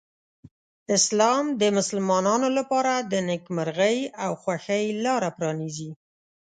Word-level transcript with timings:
اسلام 0.97 1.45
د 1.61 1.63
مسلمانانو 1.77 2.47
لپاره 2.57 2.93
د 3.11 3.13
نېکمرغۍ 3.29 3.97
او 4.23 4.31
خوښۍ 4.41 4.85
لاره 5.05 5.29
پرانیزي. 5.37 5.91